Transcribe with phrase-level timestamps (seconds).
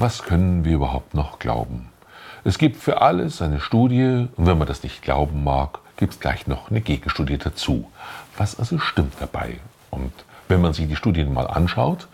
[0.00, 1.90] was können wir überhaupt noch glauben?
[2.42, 6.20] Es gibt für alles eine Studie und wenn man das nicht glauben mag, gibt es
[6.20, 7.90] gleich noch eine Gegenstudie dazu.
[8.36, 9.58] Was also stimmt dabei?
[9.90, 10.12] Und
[10.48, 12.08] wenn man sich die Studien mal anschaut,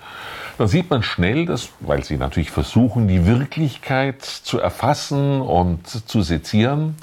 [0.59, 6.23] dann sieht man schnell, dass, weil sie natürlich versuchen, die Wirklichkeit zu erfassen und zu
[6.23, 6.97] sezieren,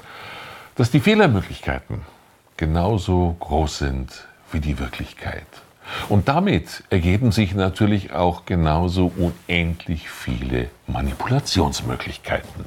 [0.74, 2.02] dass die Fehlermöglichkeiten
[2.56, 5.46] genauso groß sind wie die Wirklichkeit.
[6.08, 12.64] Und damit ergeben sich natürlich auch genauso unendlich viele Manipulationsmöglichkeiten.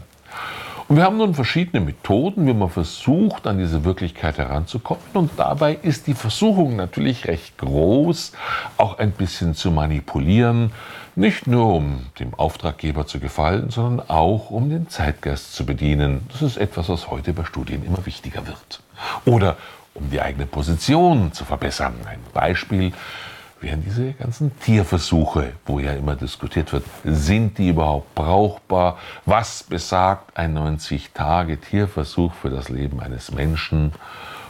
[0.87, 5.03] Und wir haben nun verschiedene Methoden, wie man versucht, an diese Wirklichkeit heranzukommen.
[5.13, 8.31] Und dabei ist die Versuchung natürlich recht groß,
[8.77, 10.71] auch ein bisschen zu manipulieren.
[11.15, 16.25] Nicht nur um dem Auftraggeber zu gefallen, sondern auch um den Zeitgeist zu bedienen.
[16.31, 18.81] Das ist etwas, was heute bei Studien immer wichtiger wird.
[19.25, 19.57] Oder
[19.97, 21.95] um die eigene Position zu verbessern.
[22.05, 22.93] Ein Beispiel
[23.59, 28.97] wären diese ganzen Tierversuche, wo ja immer diskutiert wird, sind die überhaupt brauchbar?
[29.25, 33.93] Was besagt ein 90-Tage-Tierversuch für das Leben eines Menschen?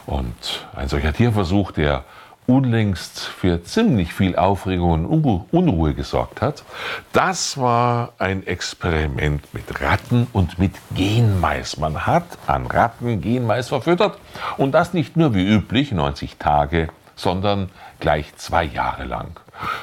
[0.06, 2.04] Und ein solcher Tierversuch, der
[2.48, 6.64] unlängst für ziemlich viel Aufregung und Unruhe gesorgt hat.
[7.12, 11.76] Das war ein Experiment mit Ratten und mit Genmais.
[11.76, 14.18] Man hat an Ratten Genmais verfüttert
[14.56, 17.68] und das nicht nur wie üblich 90 Tage, sondern
[18.00, 19.38] gleich zwei Jahre lang.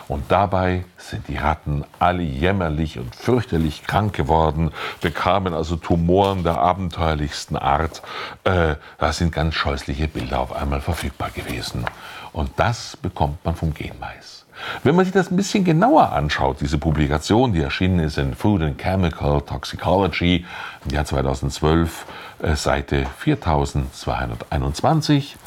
[0.08, 6.58] Und dabei sind die Ratten alle jämmerlich und fürchterlich krank geworden, bekamen also Tumoren der
[6.58, 8.02] abenteuerlichsten Art.
[8.44, 11.86] Äh, da sind ganz scheußliche Bilder auf einmal verfügbar gewesen.
[12.34, 14.46] Und das bekommt man vom Genmais.
[14.84, 18.62] Wenn man sich das ein bisschen genauer anschaut, diese Publikation, die erschienen ist in Food
[18.62, 20.46] and Chemical Toxicology
[20.86, 22.06] im Jahr 2012,
[22.42, 25.38] äh, Seite 4221,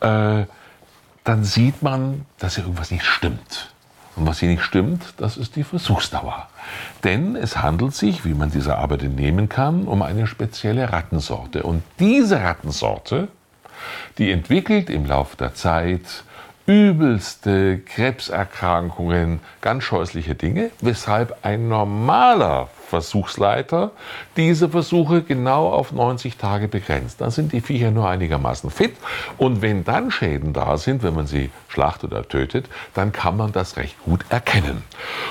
[0.00, 0.44] äh,
[1.24, 3.72] dann sieht man, dass hier irgendwas nicht stimmt.
[4.16, 6.48] Und was hier nicht stimmt, das ist die Versuchsdauer.
[7.02, 11.64] Denn es handelt sich, wie man diese Arbeit entnehmen kann, um eine spezielle Rattensorte.
[11.64, 13.28] Und diese Rattensorte,
[14.18, 16.24] die entwickelt im Laufe der Zeit
[16.66, 23.90] übelste Krebserkrankungen, ganz scheußliche Dinge, weshalb ein normaler Versuchsleiter
[24.36, 27.20] diese Versuche genau auf 90 Tage begrenzt.
[27.20, 28.94] Dann sind die Viecher nur einigermaßen fit
[29.36, 33.52] und wenn dann Schäden da sind, wenn man sie schlachtet oder tötet, dann kann man
[33.52, 34.84] das recht gut erkennen.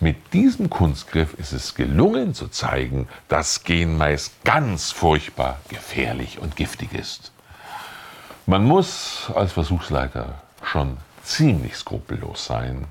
[0.00, 6.94] mit diesem Kunstgriff ist es gelungen zu zeigen, dass Genmais ganz furchtbar gefährlich und giftig
[6.94, 7.32] ist.
[8.46, 12.86] Man muss als Versuchsleiter schon ziemlich skrupellos sein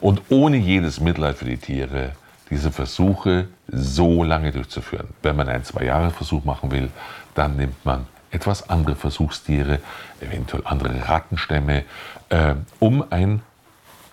[0.00, 2.12] und ohne jedes Mitleid für die Tiere
[2.50, 5.08] diese Versuche so lange durchzuführen.
[5.22, 6.90] Wenn man einen Zwei-Jahres-Versuch machen will,
[7.34, 8.06] dann nimmt man
[8.36, 9.80] etwas andere Versuchstiere,
[10.20, 11.84] eventuell andere Rattenstämme,
[12.28, 13.42] äh, um ein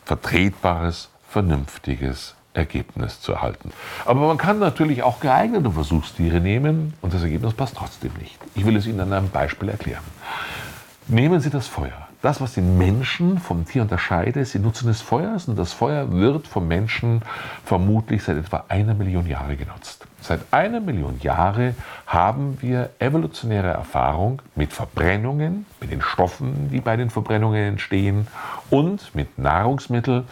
[0.06, 3.72] vertretbares, vernünftiges Ergebnis zu erhalten.
[4.06, 8.38] Aber man kann natürlich auch geeignete Versuchstiere nehmen und das Ergebnis passt trotzdem nicht.
[8.56, 10.04] Ich will es Ihnen an einem Beispiel erklären.
[11.08, 12.08] Nehmen Sie das Feuer.
[12.24, 15.50] Das, was den Menschen vom Tier unterscheidet, ist die Nutzung des Feuers.
[15.50, 17.22] Und das Feuer wird vom Menschen
[17.66, 20.08] vermutlich seit etwa einer Million Jahre genutzt.
[20.22, 21.76] Seit einer Million Jahre
[22.08, 28.28] haben wir evolutionäre Erfahrung mit Verbrennungen, mit den Stoffen, die bei den Verbrennungen entstehen
[28.70, 30.24] und mit Nahrungsmitteln,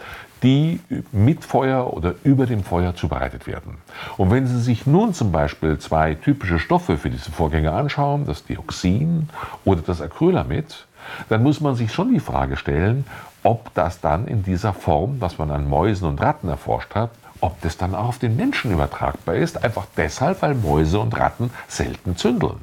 [0.42, 0.80] die
[1.12, 3.76] mit Feuer oder über dem Feuer zubereitet werden.
[4.16, 8.44] Und wenn Sie sich nun zum Beispiel zwei typische Stoffe für diese Vorgänge anschauen, das
[8.44, 9.28] Dioxin
[9.66, 10.86] oder das Acrylamid,
[11.28, 13.04] dann muss man sich schon die Frage stellen,
[13.42, 17.10] ob das dann in dieser Form, was man an Mäusen und Ratten erforscht hat,
[17.40, 21.50] ob das dann auch auf den Menschen übertragbar ist, einfach deshalb, weil Mäuse und Ratten
[21.66, 22.58] selten zündeln.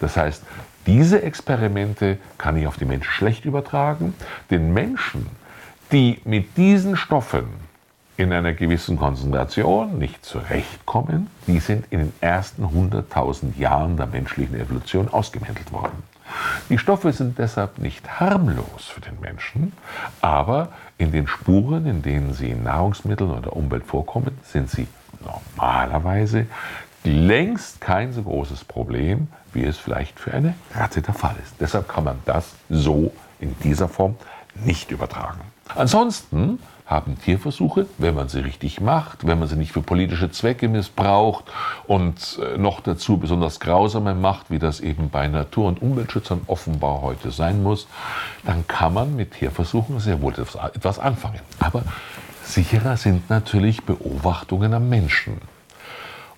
[0.00, 0.42] Das heißt,
[0.86, 4.14] diese Experimente kann ich auf die Menschen schlecht übertragen.
[4.50, 5.26] Den Menschen,
[5.92, 7.44] die mit diesen Stoffen
[8.16, 14.58] in einer gewissen Konzentration nicht zurechtkommen, die sind in den ersten 100.000 Jahren der menschlichen
[14.60, 16.02] Evolution ausgemeldet worden.
[16.68, 19.72] Die Stoffe sind deshalb nicht harmlos für den Menschen,
[20.20, 20.68] aber
[20.98, 24.86] in den Spuren, in denen sie in Nahrungsmitteln oder Umwelt vorkommen, sind sie
[25.24, 26.46] normalerweise
[27.04, 31.54] längst kein so großes Problem, wie es vielleicht für eine Ratte der Fall ist.
[31.58, 34.16] Deshalb kann man das so in dieser Form
[34.54, 35.40] nicht übertragen.
[35.74, 36.58] Ansonsten
[36.90, 41.44] haben Tierversuche, wenn man sie richtig macht, wenn man sie nicht für politische Zwecke missbraucht
[41.86, 47.00] und äh, noch dazu besonders grausame macht, wie das eben bei Natur- und Umweltschützern offenbar
[47.00, 47.86] heute sein muss,
[48.44, 51.40] dann kann man mit Tierversuchen sehr wohl etwas anfangen.
[51.60, 51.84] Aber
[52.42, 55.40] sicherer sind natürlich Beobachtungen am Menschen.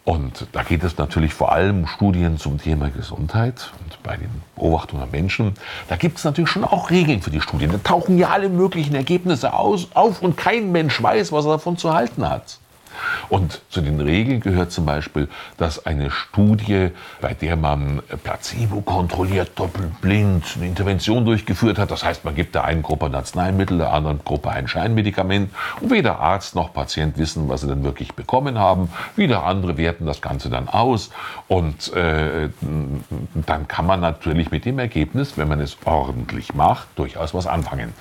[0.05, 4.31] Und da geht es natürlich vor allem um Studien zum Thema Gesundheit und bei den
[4.57, 5.55] Beobachtungen der Menschen.
[5.89, 7.71] Da gibt es natürlich schon auch Regeln für die Studien.
[7.71, 11.77] Da tauchen ja alle möglichen Ergebnisse aus, auf und kein Mensch weiß, was er davon
[11.77, 12.59] zu halten hat.
[13.29, 16.91] Und zu den Regeln gehört zum Beispiel, dass eine Studie,
[17.21, 22.65] bei der man Placebo kontrolliert, doppelblind eine Intervention durchgeführt hat, das heißt, man gibt der
[22.65, 25.51] einen Gruppe ein Arzneimittel, der anderen Gruppe ein Scheinmedikament
[25.81, 28.89] und weder Arzt noch Patient wissen, was sie denn wirklich bekommen haben.
[29.17, 31.11] Wieder andere werten das Ganze dann aus
[31.49, 32.49] und äh,
[33.47, 37.95] dann kann man natürlich mit dem Ergebnis, wenn man es ordentlich macht, durchaus was anfangen.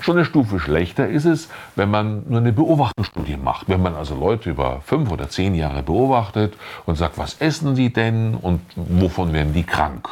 [0.00, 4.14] Schon eine Stufe schlechter ist es, wenn man nur eine Beobachtungsstudie macht, wenn man also
[4.14, 6.54] Leute über fünf oder zehn Jahre beobachtet
[6.86, 10.08] und sagt, was essen sie denn und wovon werden die krank?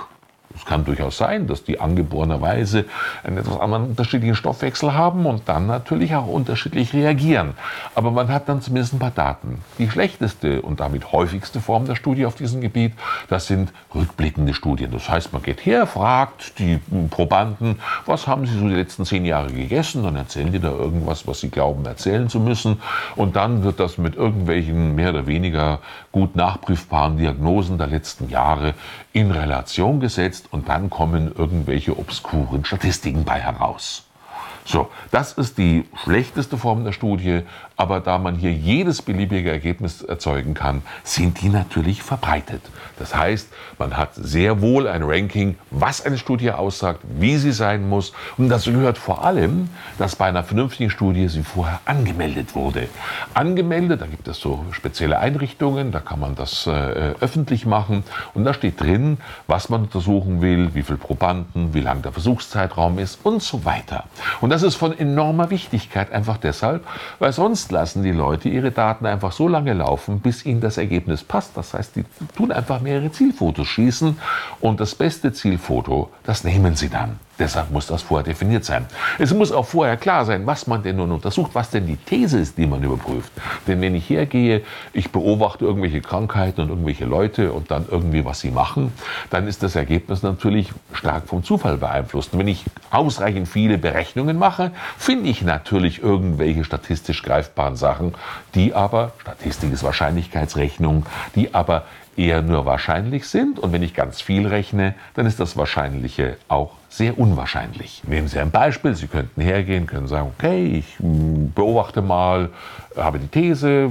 [0.56, 2.87] Es kann durchaus sein, dass die angeborenerweise
[3.23, 7.55] einen etwas anderen unterschiedlichen Stoffwechsel haben und dann natürlich auch unterschiedlich reagieren.
[7.94, 9.62] Aber man hat dann zumindest ein paar Daten.
[9.79, 12.93] Die schlechteste und damit häufigste Form der Studie auf diesem Gebiet,
[13.29, 14.91] das sind rückblickende Studien.
[14.91, 16.81] Das heißt, man geht her, fragt die
[17.11, 21.26] Probanden, was haben sie so die letzten zehn Jahre gegessen, dann erzählen die da irgendwas,
[21.26, 22.81] was sie glauben erzählen zu müssen.
[23.14, 25.81] Und dann wird das mit irgendwelchen mehr oder weniger
[26.16, 28.72] gut nachprüfbaren Diagnosen der letzten Jahre
[29.12, 34.06] in Relation gesetzt und dann kommen irgendwelche obskuren Statistiken bei heraus.
[34.66, 37.42] So, das ist die schlechteste Form der Studie,
[37.76, 42.62] aber da man hier jedes beliebige Ergebnis erzeugen kann, sind die natürlich verbreitet.
[42.98, 43.48] Das heißt,
[43.78, 48.12] man hat sehr wohl ein Ranking, was eine Studie aussagt, wie sie sein muss.
[48.38, 49.68] Und dazu gehört vor allem,
[49.98, 52.88] dass bei einer vernünftigen Studie sie vorher angemeldet wurde.
[53.34, 56.70] Angemeldet, da gibt es so spezielle Einrichtungen, da kann man das äh,
[57.20, 58.02] öffentlich machen.
[58.34, 62.98] Und da steht drin, was man untersuchen will, wie viele Probanden, wie lang der Versuchszeitraum
[62.98, 64.04] ist und so weiter.
[64.40, 66.87] Und das ist von enormer Wichtigkeit, einfach deshalb,
[67.19, 71.23] weil sonst lassen die Leute ihre Daten einfach so lange laufen, bis ihnen das Ergebnis
[71.23, 71.58] passt.
[71.58, 72.05] Das heißt, die
[72.35, 74.17] tun einfach mehrere Zielfotos schießen
[74.62, 77.19] und das beste Zielfoto, das nehmen sie dann.
[77.38, 78.87] Deshalb muss das vorher definiert sein.
[79.19, 82.38] Es muss auch vorher klar sein, was man denn nun untersucht, was denn die These
[82.38, 83.31] ist, die man überprüft.
[83.67, 84.62] Denn wenn ich hergehe,
[84.93, 88.93] ich beobachte irgendwelche Krankheiten und irgendwelche Leute und dann irgendwie, was sie machen,
[89.31, 92.33] dann ist das Ergebnis natürlich stark vom Zufall beeinflusst.
[92.33, 98.15] Und wenn ich ausreichend viele Berechnungen mache, finde ich natürlich irgendwelche statistisch greifbaren Sachen,
[98.55, 101.05] die aber, Statistik ist Wahrscheinlichkeitsrechnung,
[101.35, 101.85] die aber
[102.16, 103.58] eher nur wahrscheinlich sind.
[103.58, 108.02] Und wenn ich ganz viel rechne, dann ist das Wahrscheinliche auch sehr unwahrscheinlich.
[108.06, 108.94] Nehmen Sie ein Beispiel.
[108.94, 112.50] Sie könnten hergehen, können sagen, okay, ich hm, beobachte mal,
[112.96, 113.90] habe die These,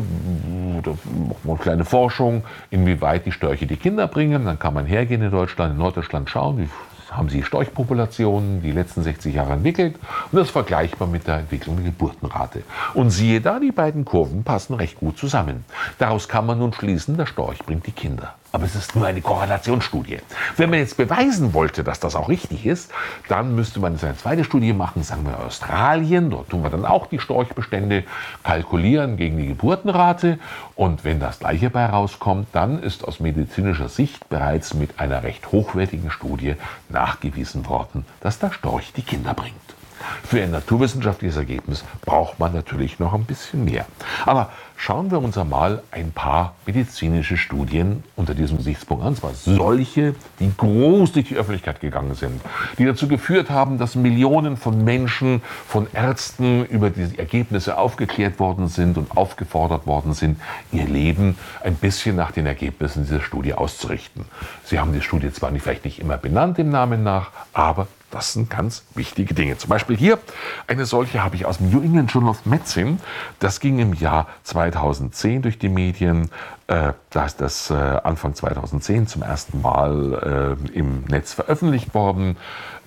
[0.83, 0.95] mache
[1.43, 4.45] mal eine kleine Forschung, inwieweit die Störche die Kinder bringen.
[4.45, 6.69] Dann kann man hergehen in Deutschland, in Norddeutschland schauen, wie
[7.11, 9.95] haben sie Storchpopulationen die letzten 60 Jahre entwickelt
[10.31, 12.63] und das ist vergleichbar mit der Entwicklung der Geburtenrate.
[12.93, 15.65] Und siehe da, die beiden Kurven passen recht gut zusammen.
[15.97, 19.21] Daraus kann man nun schließen, der Storch bringt die Kinder aber es ist nur eine
[19.21, 20.19] Korrelationsstudie.
[20.55, 22.89] Wenn man jetzt beweisen wollte, dass das auch richtig ist,
[23.27, 26.29] dann müsste man eine zweite Studie machen, sagen wir Australien.
[26.29, 28.05] Dort tun wir dann auch die Storchbestände
[28.43, 30.39] kalkulieren gegen die Geburtenrate.
[30.75, 35.51] Und wenn das gleiche bei rauskommt, dann ist aus medizinischer Sicht bereits mit einer recht
[35.51, 36.55] hochwertigen Studie
[36.87, 39.75] nachgewiesen worden, dass der Storch die Kinder bringt.
[40.23, 43.85] Für ein naturwissenschaftliches Ergebnis braucht man natürlich noch ein bisschen mehr.
[44.25, 49.15] Aber schauen wir uns einmal ein paar medizinische Studien unter diesem Gesichtspunkt an.
[49.15, 52.41] Zwar solche, die groß durch die Öffentlichkeit gegangen sind,
[52.77, 58.67] die dazu geführt haben, dass Millionen von Menschen, von Ärzten über diese Ergebnisse aufgeklärt worden
[58.67, 60.39] sind und aufgefordert worden sind,
[60.71, 64.25] ihr Leben ein bisschen nach den Ergebnissen dieser Studie auszurichten.
[64.63, 68.33] Sie haben die Studie zwar nicht, vielleicht nicht immer benannt im Namen nach, aber das
[68.33, 69.57] sind ganz wichtige Dinge.
[69.57, 70.19] Zum Beispiel hier
[70.67, 72.97] eine solche habe ich aus dem New England Journal of Medicine.
[73.39, 76.29] Das ging im Jahr 2000 2010 durch die Medien.
[76.67, 82.37] Äh, da ist das äh, Anfang 2010 zum ersten Mal äh, im Netz veröffentlicht worden.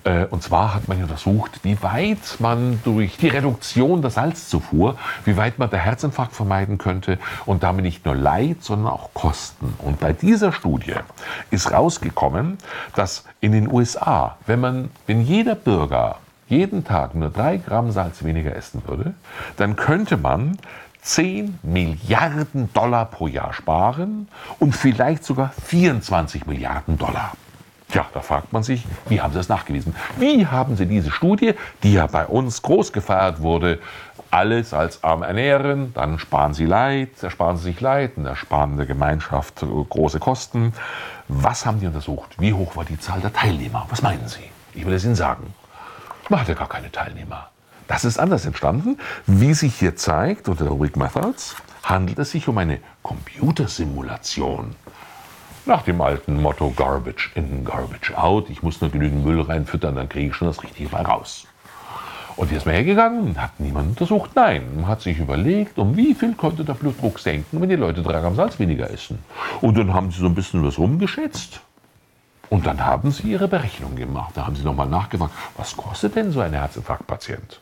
[0.09, 5.37] Äh, und zwar hat man untersucht, wie weit man durch die Reduktion der Salzzufuhr, wie
[5.37, 9.75] weit man der Herzinfarkt vermeiden könnte und damit nicht nur Leid, sondern auch Kosten.
[9.79, 10.95] Und bei dieser Studie
[11.51, 12.57] ist rausgekommen,
[12.95, 18.23] dass in den USA, wenn man, wenn jeder Bürger jeden Tag nur drei Gramm Salz
[18.23, 19.13] weniger essen würde,
[19.57, 20.57] dann könnte man
[21.01, 27.33] 10 Milliarden Dollar pro Jahr sparen und vielleicht sogar 24 Milliarden Dollar.
[27.89, 29.95] Tja, da fragt man sich, wie haben Sie das nachgewiesen?
[30.17, 33.79] Wie haben Sie diese Studie, die ja bei uns groß gefeiert wurde,
[34.29, 39.65] alles als arm ernähren, dann sparen Sie Leid, ersparen Sie sich Leid, ersparen der Gemeinschaft
[39.89, 40.73] große Kosten.
[41.27, 42.35] Was haben die untersucht?
[42.37, 43.87] Wie hoch war die Zahl der Teilnehmer?
[43.89, 44.51] Was meinen Sie?
[44.75, 45.53] Ich will es Ihnen sagen.
[46.29, 47.49] Man hatte gar keine Teilnehmer.
[47.87, 48.99] Das ist anders entstanden.
[49.25, 54.75] Wie sich hier zeigt unter der Rubrik Methods, handelt es sich um eine Computersimulation.
[55.69, 58.49] Nach dem alten Motto Garbage in, Garbage out.
[58.49, 61.45] Ich muss nur genügend Müll reinfüttern, dann kriege ich schon das Richtige mal raus.
[62.37, 64.31] Und hier ist man hergegangen hat niemand untersucht.
[64.33, 68.01] Nein, man hat sich überlegt, um wie viel konnte der Blutdruck senken, wenn die Leute
[68.01, 69.19] drei Gramm Salz weniger essen.
[69.61, 71.61] Und dann haben sie so ein bisschen was rumgeschätzt.
[72.49, 74.31] Und dann haben sie ihre Berechnung gemacht.
[74.33, 77.61] Da haben sie nochmal nachgefragt, was kostet denn so ein Herzinfarktpatient?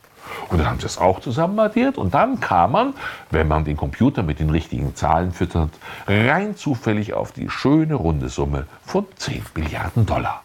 [0.50, 2.94] Und dann haben sie es auch zusammen addiert und dann kam man,
[3.32, 5.70] wenn man den Computer mit den richtigen Zahlen füttert,
[6.08, 10.44] rein zufällig auf die schöne runde Summe von 10 Milliarden Dollar.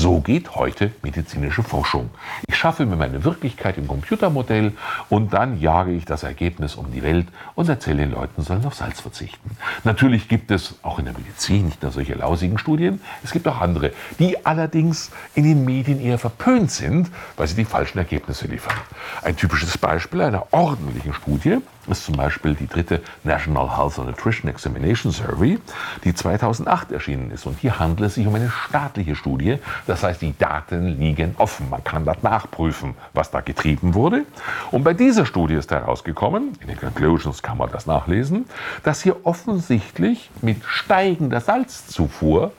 [0.00, 2.10] So geht heute medizinische Forschung.
[2.46, 4.74] Ich schaffe mir meine Wirklichkeit im Computermodell
[5.08, 7.26] und dann jage ich das Ergebnis um die Welt
[7.56, 9.56] und erzähle den Leuten, sollen auf Salz verzichten.
[9.82, 13.60] Natürlich gibt es auch in der Medizin nicht nur solche lausigen Studien, es gibt auch
[13.60, 13.90] andere,
[14.20, 18.76] die allerdings in den Medien eher verpönt sind, weil sie die falschen Ergebnisse liefern.
[19.22, 24.50] Ein typisches Beispiel einer ordentlichen Studie ist zum Beispiel die dritte National Health and Nutrition
[24.50, 25.58] Examination Survey,
[26.04, 27.46] die 2008 erschienen ist.
[27.46, 29.58] Und hier handelt es sich um eine staatliche Studie.
[29.86, 31.70] Das heißt, die Daten liegen offen.
[31.70, 34.24] Man kann das nachprüfen, was da getrieben wurde.
[34.70, 38.46] Und bei dieser Studie ist herausgekommen, in den Conclusions kann man das nachlesen,
[38.82, 42.52] dass hier offensichtlich mit steigender Salzzufuhr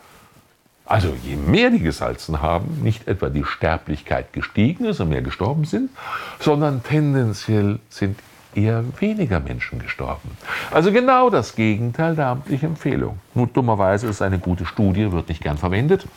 [0.90, 5.66] also je mehr die gesalzen haben, nicht etwa die Sterblichkeit gestiegen ist und mehr gestorben
[5.66, 5.92] sind,
[6.40, 8.18] sondern tendenziell sind
[8.56, 10.32] eher weniger Menschen gestorben.
[10.72, 13.20] Also genau das Gegenteil der amtlichen Empfehlung.
[13.34, 16.08] Nur dummerweise ist eine gute Studie, wird nicht gern verwendet.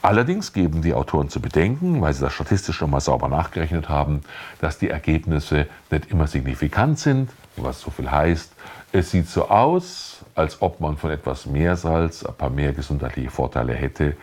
[0.00, 4.22] Allerdings geben die Autoren zu bedenken, weil sie das statistisch schon mal sauber nachgerechnet haben,
[4.60, 8.52] dass die Ergebnisse nicht immer signifikant sind, was so viel heißt.
[8.92, 13.30] Es sieht so aus, als ob man von etwas mehr Salz ein paar mehr gesundheitliche
[13.30, 14.16] Vorteile hätte,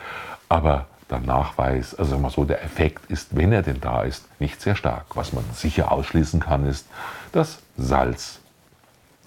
[0.48, 4.26] aber der Nachweis, also sagen wir so, der Effekt ist, wenn er denn da ist,
[4.40, 5.06] nicht sehr stark.
[5.16, 6.88] Was man sicher ausschließen kann, ist,
[7.32, 8.40] dass Salz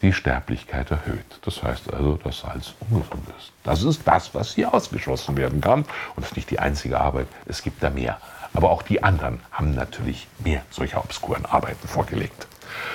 [0.02, 1.40] die Sterblichkeit erhöht.
[1.42, 3.52] Das heißt also, dass Salz ungesund ist.
[3.64, 5.80] Das ist das, was hier ausgeschlossen werden kann.
[5.80, 8.18] Und das ist nicht die einzige Arbeit, es gibt da mehr.
[8.54, 12.47] Aber auch die anderen haben natürlich mehr solcher obskuren Arbeiten vorgelegt.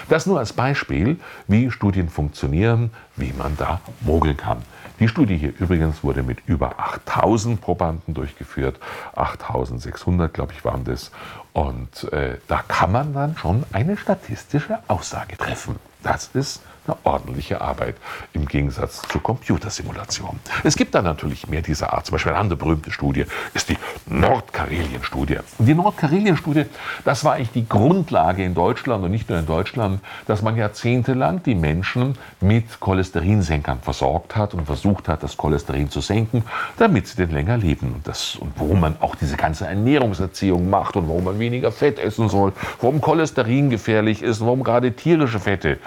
[0.10, 4.64] Das nur als Beispiel, wie Studien funktionieren, wie man da mogeln kann.
[5.00, 8.80] Die Studie hier übrigens wurde mit über 8000 Probanden durchgeführt,
[9.16, 11.12] 8600 glaube ich waren das.
[11.52, 15.76] Und äh, da kann man dann schon eine statistische Aussage treffen.
[16.04, 17.96] Das ist eine ordentliche Arbeit
[18.34, 20.40] im Gegensatz zur Computersimulation.
[20.64, 22.06] Es gibt da natürlich mehr dieser Art.
[22.06, 25.38] Zum Beispiel eine andere berühmte Studie ist die Nordkarelien-Studie.
[25.60, 26.66] Die Nordkarelien-Studie,
[27.06, 31.42] das war eigentlich die Grundlage in Deutschland und nicht nur in Deutschland, dass man jahrzehntelang
[31.44, 36.44] die Menschen mit Cholesterinsenkern versorgt hat und versucht hat, das Cholesterin zu senken,
[36.78, 37.94] damit sie denn länger leben.
[37.94, 41.98] Und, das, und warum man auch diese ganze Ernährungserziehung macht und warum man weniger Fett
[42.00, 45.80] essen soll, warum Cholesterin gefährlich ist, warum gerade tierische Fette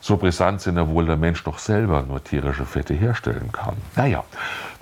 [0.00, 3.76] so brisant sind, obwohl der Mensch doch selber nur tierische Fette herstellen kann.
[3.96, 4.24] Naja,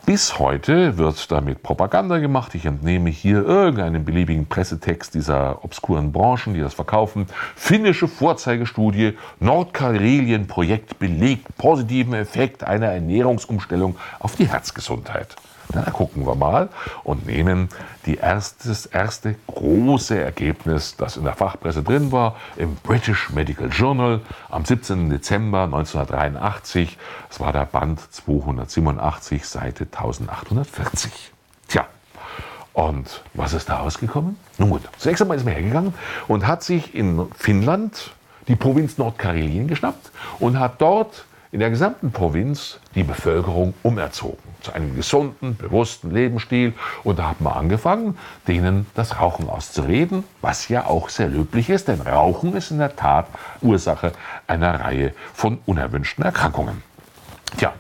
[0.07, 2.55] bis heute wird damit Propaganda gemacht.
[2.55, 7.27] Ich entnehme hier irgendeinen beliebigen Pressetext dieser obskuren Branchen, die das verkaufen.
[7.57, 15.35] Finnische Vorzeigestudie, Nordkarelien-Projekt belegt positiven Effekt einer Ernährungsumstellung auf die Herzgesundheit.
[15.75, 16.69] Na, gucken wir mal
[17.03, 17.69] und nehmen
[18.07, 24.21] die erstes, erste große Ergebnis, das in der Fachpresse drin war, im British Medical Journal
[24.49, 25.11] am 17.
[25.11, 26.97] Dezember 1983.
[27.29, 31.33] Das war der Band 287, Seite 1840.
[31.69, 31.87] Tja,
[32.73, 34.37] und was ist da rausgekommen?
[34.59, 35.95] Nun gut, zunächst einmal ist man hergegangen
[36.29, 38.13] und hat sich in Finnland
[38.49, 41.25] die Provinz Nordkarelien geschnappt und hat dort
[41.57, 46.75] in der gesamten Provinz die Bevölkerung umerzogen zu einem gesunden, bewussten Lebensstil.
[47.03, 51.89] Und da hat man angefangen, denen das Rauchen auszureden, was ja auch sehr löblich ist,
[51.89, 53.29] denn Rauchen ist in der Tat
[53.63, 54.13] Ursache
[54.47, 56.83] einer Reihe von unerwünschten Erkrankungen.
[57.57, 57.73] Tja,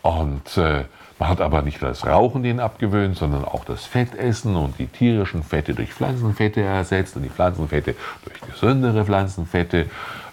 [0.00, 0.84] und äh,
[1.18, 5.42] man hat aber nicht das Rauchen denen abgewöhnt, sondern auch das Fettessen und die tierischen
[5.42, 9.90] Fette durch Pflanzenfette ersetzt und die Pflanzenfette durch gesündere Pflanzenfette.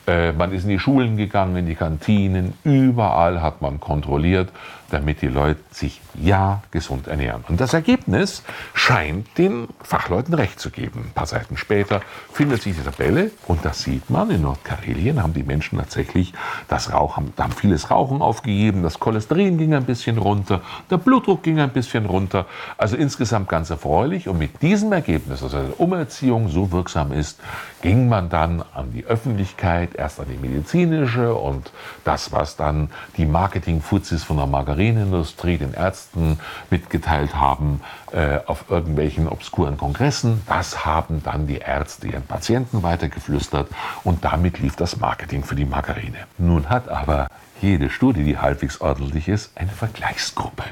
[0.09, 4.49] Äh, man ist in die Schulen gegangen, in die Kantinen, überall hat man kontrolliert,
[4.89, 7.43] damit die Leute sich ja gesund ernähren.
[7.47, 8.43] Und das Ergebnis
[8.73, 11.05] scheint den Fachleuten recht zu geben.
[11.07, 14.29] Ein paar Seiten später findet sich die Tabelle und das sieht man.
[14.31, 16.33] In Nordkarelien haben die Menschen tatsächlich
[16.67, 21.59] das Rauchen, haben vieles Rauchen aufgegeben, das Cholesterin ging ein bisschen runter, der Blutdruck ging
[21.59, 22.45] ein bisschen runter.
[22.77, 24.27] Also insgesamt ganz erfreulich.
[24.27, 27.39] Und mit diesem Ergebnis, also dass Umerziehung so wirksam ist,
[27.81, 31.71] ging man dann an die Öffentlichkeit, erst an die medizinische und
[32.03, 34.47] das, was dann die Marketing-Fuzis von der
[34.79, 37.81] Margarinenindustrie den Ärzten mitgeteilt haben
[38.13, 43.67] äh, auf irgendwelchen obskuren Kongressen, das haben dann die Ärzte ihren Patienten weitergeflüstert
[44.05, 46.17] und damit lief das Marketing für die Margarine.
[46.37, 47.27] Nun hat aber
[47.61, 50.63] jede Studie, die halbwegs ordentlich ist, eine Vergleichsgruppe.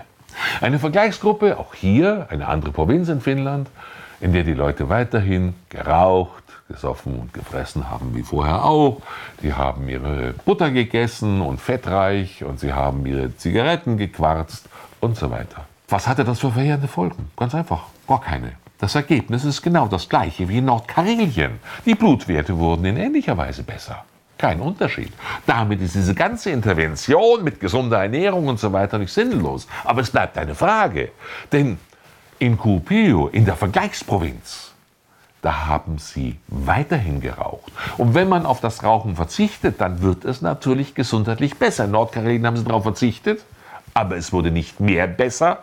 [0.62, 3.70] Eine Vergleichsgruppe, auch hier, eine andere Provinz in Finnland,
[4.22, 9.02] in der die Leute weiterhin geraucht, gesoffen und gefressen haben wie vorher auch.
[9.42, 14.68] Die haben ihre Butter gegessen und fettreich und sie haben ihre Zigaretten gequarzt
[15.00, 15.66] und so weiter.
[15.90, 17.32] Was hatte das für verheerende Folgen?
[17.38, 18.54] Ganz einfach, gar keine.
[18.80, 21.60] Das Ergebnis ist genau das gleiche wie in Nordkarelien.
[21.86, 24.04] Die Blutwerte wurden in ähnlicher Weise besser.
[24.38, 25.12] Kein Unterschied.
[25.48, 29.68] Damit ist diese ganze Intervention mit gesunder Ernährung und so weiter nicht sinnlos.
[29.84, 31.10] Aber es bleibt eine Frage.
[31.52, 31.80] Denn
[32.38, 34.67] in Kuopio, in der Vergleichsprovinz,
[35.42, 37.72] da haben sie weiterhin geraucht.
[37.98, 41.86] Und wenn man auf das Rauchen verzichtet, dann wird es natürlich gesundheitlich besser.
[41.86, 43.44] In Nordkarelien haben sie darauf verzichtet,
[43.94, 45.60] aber es wurde nicht mehr besser,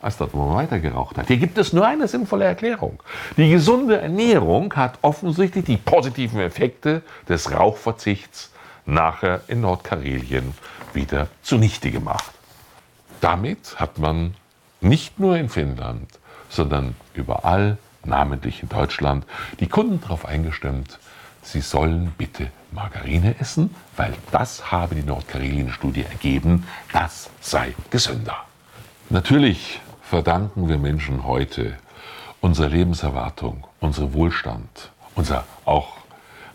[0.00, 1.26] als dort, wo man weiter geraucht hat.
[1.26, 3.02] Hier gibt es nur eine sinnvolle Erklärung.
[3.36, 8.52] Die gesunde Ernährung hat offensichtlich die positiven Effekte des Rauchverzichts
[8.86, 10.54] nachher in Nordkarelien
[10.94, 12.32] wieder zunichte gemacht.
[13.20, 14.34] Damit hat man
[14.80, 16.08] nicht nur in Finnland,
[16.48, 19.24] sondern überall, namentlich in Deutschland,
[19.60, 20.98] die Kunden darauf eingestimmt,
[21.42, 28.36] sie sollen bitte Margarine essen, weil das habe die Nordkarelien-Studie ergeben, das sei gesünder.
[29.10, 31.78] Natürlich verdanken wir Menschen heute
[32.40, 35.96] unsere Lebenserwartung, unseren Wohlstand, unser auch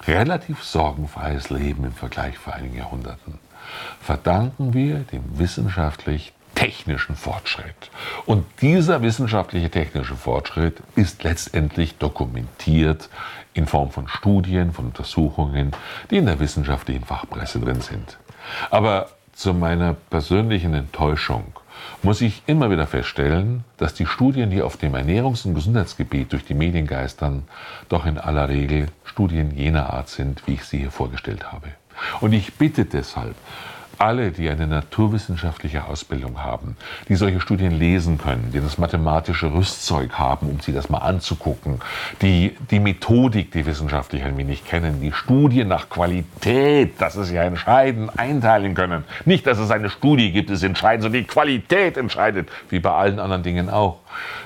[0.08, 3.40] relativ sorgenfreies Leben im Vergleich vor einigen Jahrhunderten,
[4.02, 7.92] verdanken wir dem wissenschaftlich technischen Fortschritt.
[8.26, 13.10] Und dieser wissenschaftliche technische Fortschritt ist letztendlich dokumentiert
[13.54, 15.72] in Form von Studien, von Untersuchungen,
[16.10, 18.18] die in der wissenschaftlichen Fachpresse drin sind.
[18.72, 21.44] Aber zu meiner persönlichen Enttäuschung
[22.02, 26.46] muss ich immer wieder feststellen, dass die Studien, die auf dem Ernährungs- und Gesundheitsgebiet durch
[26.46, 27.44] die Medien geistern,
[27.90, 31.68] doch in aller Regel Studien jener Art sind, wie ich sie hier vorgestellt habe.
[32.22, 33.36] Und ich bitte deshalb
[34.04, 36.76] alle, die eine naturwissenschaftliche Ausbildung haben,
[37.08, 41.80] die solche Studien lesen können, die das mathematische Rüstzeug haben, um sich das mal anzugucken,
[42.22, 47.44] die die Methodik, die wissenschaftlich ein wenig kennen, die Studien nach Qualität, das ist ja
[47.44, 49.06] entscheidend, einteilen können.
[49.24, 53.20] Nicht, dass es eine Studie gibt, ist entscheidend, sondern die Qualität entscheidet, wie bei allen
[53.20, 54.00] anderen Dingen auch.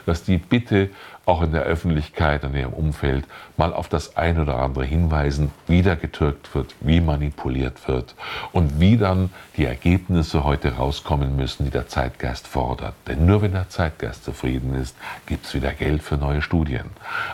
[0.05, 0.89] Dass die bitte
[1.27, 3.25] auch in der Öffentlichkeit, in ihrem Umfeld
[3.57, 8.15] mal auf das eine oder andere hinweisen, wie da getürkt wird, wie manipuliert wird
[8.53, 12.93] und wie dann die Ergebnisse heute rauskommen müssen, die der Zeitgeist fordert.
[13.07, 16.85] Denn nur wenn der Zeitgeist zufrieden ist, gibt es wieder Geld für neue Studien.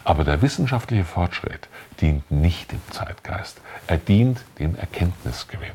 [0.04, 1.70] Aber der wissenschaftliche Fortschritt
[2.02, 5.70] dient nicht dem Zeitgeist, er dient dem Erkenntnisgewinn.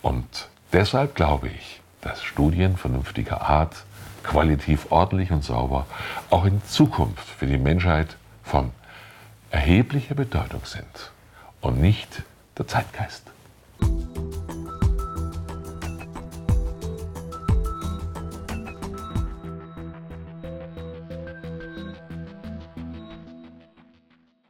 [0.00, 3.84] Und deshalb glaube ich, dass Studien vernünftiger Art
[4.24, 5.86] qualitativ ordentlich und sauber
[6.30, 8.72] auch in Zukunft für die Menschheit von
[9.50, 11.12] erheblicher Bedeutung sind
[11.60, 12.22] und nicht
[12.58, 13.30] der Zeitgeist.